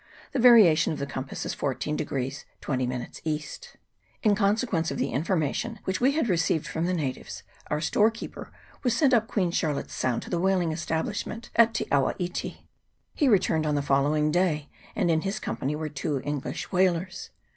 The 0.31 0.39
variation 0.39 0.91
of 0.91 0.97
the 0.97 1.05
compass 1.05 1.45
is 1.45 1.53
14 1.53 1.95
20' 1.95 3.19
E. 3.23 3.41
In 4.23 4.33
consequence 4.33 4.89
of 4.89 4.97
the 4.97 5.11
information 5.11 5.77
which 5.83 6.01
we 6.01 6.13
had 6.13 6.27
received 6.27 6.65
from 6.65 6.87
the 6.87 6.93
natives, 6.95 7.43
our 7.69 7.79
storekeeper 7.79 8.51
was 8.81 8.97
sent 8.97 9.13
up 9.13 9.27
Queen 9.27 9.51
Charlotte's 9.51 9.93
Sound 9.93 10.23
to 10.23 10.31
the 10.31 10.39
whaling 10.39 10.73
esta 10.73 11.03
blishment 11.03 11.51
at 11.55 11.75
Te 11.75 11.85
awa 11.91 12.15
iti. 12.17 12.65
He 13.13 13.27
returned 13.27 13.67
on 13.67 13.75
the 13.75 13.83
follow 13.83 14.15
ing 14.15 14.31
day, 14.31 14.69
and 14.95 15.11
in 15.11 15.21
his 15.21 15.39
company 15.39 15.75
were 15.75 15.87
two 15.87 16.19
English 16.21 16.71
whalers. 16.71 17.29